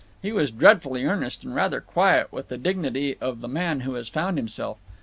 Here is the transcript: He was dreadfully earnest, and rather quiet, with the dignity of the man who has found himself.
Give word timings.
He 0.19 0.31
was 0.31 0.49
dreadfully 0.49 1.05
earnest, 1.05 1.43
and 1.43 1.53
rather 1.53 1.79
quiet, 1.79 2.33
with 2.33 2.47
the 2.47 2.57
dignity 2.57 3.17
of 3.21 3.41
the 3.41 3.47
man 3.47 3.81
who 3.81 3.93
has 3.93 4.09
found 4.09 4.39
himself. 4.39 4.79